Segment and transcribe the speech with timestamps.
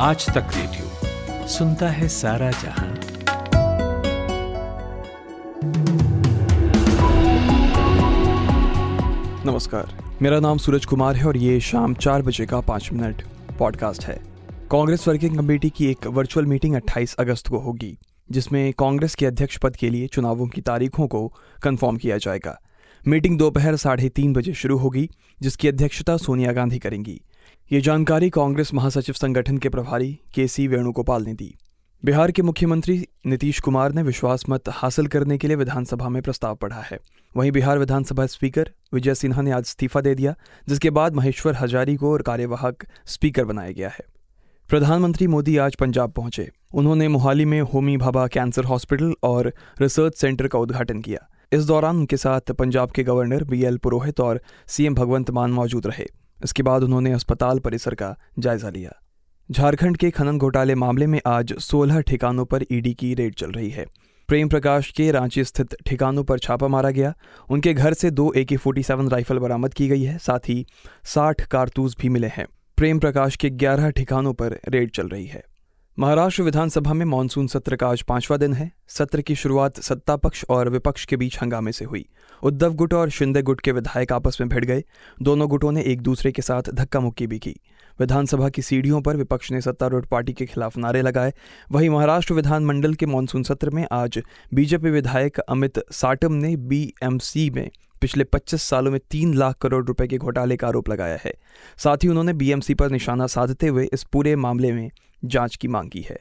[0.00, 2.98] आज तक रेडियो सुनता है सारा जहाँ।
[9.46, 13.22] नमस्कार, मेरा नाम सूरज कुमार है और ये शाम चार बजे का पाँच मिनट
[13.58, 14.22] पॉडकास्ट है।
[14.70, 17.98] कांग्रेस वर्किंग कमेटी की एक वर्चुअल मीटिंग 28 अगस्त को होगी,
[18.30, 22.60] जिसमें कांग्रेस के अध्यक्ष पद के लिए चुनावों की तारीखों को कंफर्म किया जाएगा।
[23.08, 25.10] मीटिंग दोपहर साढ़े तीन बजे शुरू होगी,
[25.42, 27.20] जिसकी अध्यक्षता सोनिया गांधी करेंगी।
[27.72, 31.58] ये जानकारी कांग्रेस महासचिव संगठन के प्रभारी के सी वेणुगोपाल ने दी।
[32.04, 36.54] बिहार के मुख्यमंत्री नीतीश कुमार ने विश्वास मत हासिल करने के लिए विधानसभा में प्रस्ताव
[36.54, 36.98] पढ़ा है।
[37.36, 40.34] वहीं बिहार विधानसभा स्पीकर विजय सिन्हा ने आज इस्तीफा दे दिया,
[40.68, 44.04] जिसके बाद महेश्वर हजारी को और कार्यवाहक स्पीकर बनाया गया है।
[44.68, 50.48] प्रधानमंत्री मोदी आज पंजाब पहुँचे। उन्होंने मोहाली में होमी भाभा कैंसर हॉस्पिटल और रिसर्च सेंटर
[50.48, 54.94] का उद्घाटन किया। इस दौरान उनके साथ पंजाब के गवर्नर बी एल पुरोहित और सीएम
[54.94, 56.06] भगवंत मान मौजूद रहे।
[56.44, 58.92] इसके बाद उन्होंने अस्पताल परिसर का जायजा लिया।
[59.50, 63.70] झारखंड के खनन घोटाले मामले में आज 16 ठिकानों पर ईडी की रेड चल रही
[63.70, 63.86] है।
[64.28, 67.14] प्रेम प्रकाश के रांची स्थित ठिकानों पर छापा मारा गया।
[67.50, 70.66] उनके घर से दो ए के फोर्टी सेवन राइफल बरामद की गई है, साथ ही
[71.04, 75.44] साठ कारतूस भी मिले हैं। प्रेम प्रकाश के ग्यारह ठिकानों पर रेड चल रही है।
[76.00, 80.44] महाराष्ट्र विधानसभा में मानसून सत्र का आज पांचवा दिन है। सत्र की शुरुआत सत्ता पक्ष
[80.48, 82.08] और विपक्ष के बीच हंगामे से हुई।
[82.42, 84.84] उद्धव गुट और शिंदे गुट के विधायक आपस में भिड़ गए।
[85.22, 87.60] दोनों गुटों ने एक दूसरे के साथ धक्का मुक्की भी की।
[88.00, 91.32] विधानसभा की सीढ़ियों पर विपक्ष ने सत्तारूढ़ पार्टी के खिलाफ नारे लगाए।
[91.72, 94.22] वहीं महाराष्ट्र विधानमंडल के मानसून सत्र में आज
[94.54, 100.06] बीजेपी विधायक अमित साटम ने बीएमसी में पिछले 25 सालों में तीन लाख करोड़ रुपए
[100.06, 101.34] के घोटाले का आरोप लगाया है।
[101.78, 104.90] साथ ही उन्होंने बीएमसी पर निशाना साधते हुए इस पूरे मामले में
[105.24, 106.18] जाँच की मांग की है।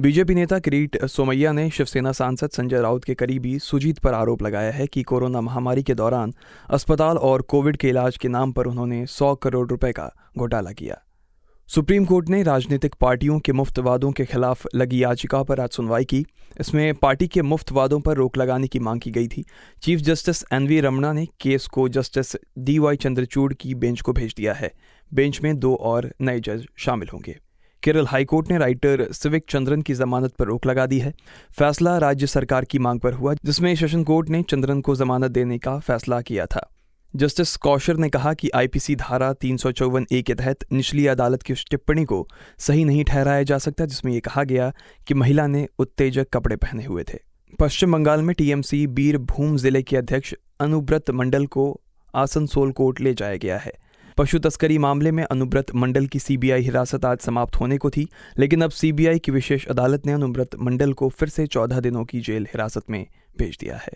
[0.00, 4.70] बीजेपी नेता किरीट सोमैया ने शिवसेना सांसद संजय राउत के करीबी सुजीत पर आरोप लगाया
[4.70, 6.34] है कि कोरोना महामारी के दौरान
[6.70, 11.02] अस्पताल और कोविड के इलाज के नाम पर उन्होंने 100 करोड़ रुपए का घोटाला किया।
[11.68, 16.04] सुप्रीम कोर्ट ने राजनीतिक पार्टियों के मुफ़्त वादों के खिलाफ लगी याचिका पर आज सुनवाई
[16.04, 16.26] की।
[16.60, 19.44] इसमें पार्टी के मुफ़्त वादों पर रोक लगाने की मांग की गई थी।
[19.82, 24.12] Chief justice N V Ramana ने केस को जस्टिस डी वाई चंद्रचूड़ की बेंच को
[24.12, 24.72] भेज दिया है।
[25.14, 27.38] बेंच में दो और नए जज शामिल होंगे।
[27.82, 31.12] केरल हाईकोर्ट ने राइटर सिविक चंद्रन की जमानत पर रोक लगा दी है।
[31.58, 35.58] फैसला राज्य सरकार की मांग पर हुआ, जिसमें सेशन कोर्ट ने चंद्रन को जमानत देने
[35.58, 36.68] का फैसला किया था।
[37.14, 41.42] जस्टिस कौशर ने कहा कि आईपीसी धारा तीन सौ चौवन ए के तहत निचली अदालत
[41.42, 42.26] की उस टिप्पणी को
[42.58, 44.72] सही नहीं ठहराया जा सकता, जिसमें यह कहा गया
[45.06, 47.18] कि महिला ने उत्तेजक कपड़े पहने हुए थे।
[47.60, 51.80] पश्चिम बंगाल में टीएमसी बीरभूम ज़िले के अध्यक्ष अनुब्रत मंडल को
[52.14, 53.72] आसनसोल कोर्ट ले जाया गया है।
[54.16, 58.06] पशु तस्करी मामले में अनुब्रत मंडल की सीबीआई हिरासत आज समाप्त होने को थी,
[58.38, 62.20] लेकिन अब सीबीआई की विशेष अदालत ने अनुब्रत मंडल को फिर से चौदह दिनों की
[62.20, 63.06] जेल हिरासत में
[63.38, 63.92] भेज दिया है।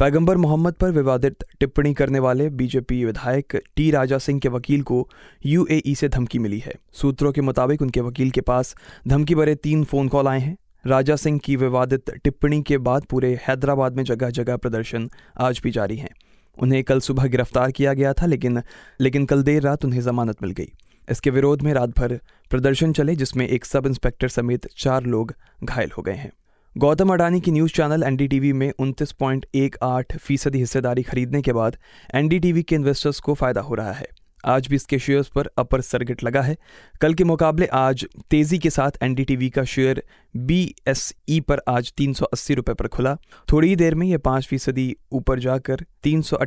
[0.00, 5.08] पैगंबर मोहम्मद पर विवादित टिप्पणी करने वाले बीजेपी विधायक टी राजा सिंह के वकील को
[5.46, 8.74] यूएई से धमकी मिली है। सूत्रों के मुताबिक उनके वकील के पास
[9.08, 13.38] धमकी भरे तीन फ़ोन कॉल आए हैं। राजा सिंह की विवादित टिप्पणी के बाद पूरे
[13.42, 15.10] हैदराबाद में जगह जगह प्रदर्शन
[15.40, 16.10] आज भी जारी हैं।
[16.58, 18.62] उन्हें कल सुबह गिरफ़्तार किया गया था, लेकिन
[19.00, 20.72] लेकिन कल देर रात उन्हें जमानत मिल गई।
[21.08, 22.18] इसके विरोध में रात भर
[22.50, 26.32] प्रदर्शन चले, जिसमें एक सब इंस्पेक्टर समेत चार लोग घायल हो गए हैं।
[26.76, 31.52] गौतम अडानी की न्यूज़ चैनल एनडीटीवी में उनतीस पॉइंट एक आठ फ़ीसदी हिस्सेदारी खरीदने के
[31.52, 31.76] बाद
[32.14, 34.06] एनडीटीवी के इन्वेस्टर्स को फ़ायदा हो रहा है।
[34.44, 36.56] आज भी इसके शेयर्स पर अपर सर्किट लगा है।
[37.00, 40.02] कल के मुकाबले आज तेज़ी के साथ एनडीटीवी का शेयर
[40.36, 42.14] बीएसई पर आज तीन
[42.50, 43.16] रुपये पर खुला।
[43.52, 46.38] थोड़ी ही देर में यह पाँच फ़ीसदी ऊपर जाकर तीन सौ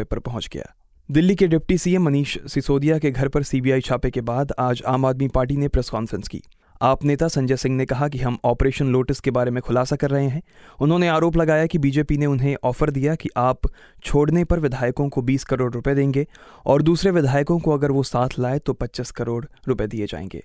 [0.00, 0.74] पर पहुँच गया।
[1.10, 5.06] दिल्ली के डिप्टी सीएम मनीष सिसोदिया के घर पर सीबीआई छापे के बाद आज आम
[5.06, 6.42] आदमी पार्टी ने प्रेस कॉन्फ्रेंस की।
[6.82, 10.10] आप नेता संजय सिंह ने कहा कि हम ऑपरेशन लोटस के बारे में खुलासा कर
[10.10, 10.42] रहे हैं।
[10.80, 13.60] उन्होंने आरोप लगाया कि बीजेपी ने उन्हें ऑफ़र दिया कि आप
[14.04, 16.26] छोड़ने पर विधायकों को 20 करोड़ रुपए देंगे
[16.66, 20.42] और दूसरे विधायकों को अगर वो साथ लाए तो 25 करोड़ रुपए दिए जाएँगे।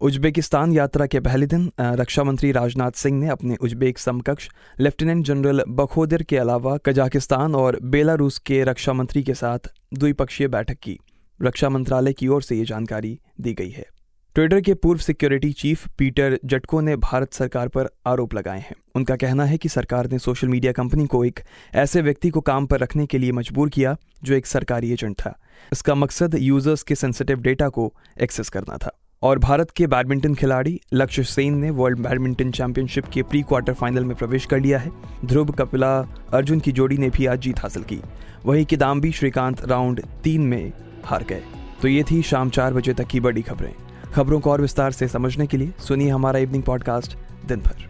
[0.00, 4.48] उज्बेकिस्तान यात्रा के पहले दिन रक्षा मंत्री राजनाथ सिंह ने अपने उज्बेक समकक्ष
[4.80, 9.58] लेफ्टिनेंट जनरल बखोदिर के अलावा कजाकिस्तान और बेलारूस के रक्षा मंत्री के साथ
[9.94, 10.98] द्विपक्षीय बैठक की।
[11.42, 13.86] रक्षा मंत्रालय की ओर से ये जानकारी दी गई है।
[14.34, 19.16] ट्विटर के पूर्व सिक्योरिटी चीफ पीटर जटको ने भारत सरकार पर आरोप लगाए हैं। उनका
[19.16, 21.40] कहना है कि सरकार ने सोशल मीडिया कंपनी को एक
[21.74, 25.38] ऐसे व्यक्ति को काम पर रखने के लिए मजबूर किया, जो एक सरकारी एजेंट था।
[25.72, 28.90] इसका मकसद यूज़र्स के सेंसिटिव डेटा को एक्सेस करना था।
[29.22, 34.04] और भारत के बैडमिंटन खिलाड़ी लक्ष्य सेन ने वर्ल्ड बैडमिंटन चैंपियनशिप के प्री क्वार्टर फाइनल
[34.04, 34.90] में प्रवेश कर लिया है।
[35.24, 35.98] ध्रुव कपिला
[36.32, 38.00] अर्जुन की जोड़ी ने भी आज जीत हासिल की।
[38.46, 40.72] वहीं किदाम्बी श्रीकांत राउंड तीन में
[41.04, 41.42] हार गए।
[41.82, 43.74] तो ये थी शाम चार बजे तक की बड़ी खबरें।
[44.14, 47.16] खबरों को और विस्तार से समझने के लिए सुनिए हमारा इवनिंग पॉडकास्ट
[47.46, 47.86] दिन भर।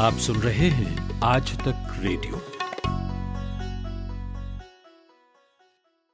[0.00, 2.55] आप सुन रहे हैं आज तक रेडियो।